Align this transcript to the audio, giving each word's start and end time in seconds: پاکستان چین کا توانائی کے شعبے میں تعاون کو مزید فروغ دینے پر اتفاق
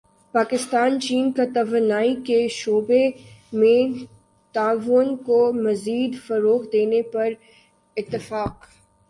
پاکستان 0.33 0.99
چین 0.99 1.31
کا 1.31 1.43
توانائی 1.53 2.15
کے 2.25 2.47
شعبے 2.47 3.03
میں 3.53 3.81
تعاون 4.55 5.15
کو 5.17 5.39
مزید 5.53 6.19
فروغ 6.27 6.69
دینے 6.73 7.01
پر 7.13 7.29
اتفاق 7.97 8.65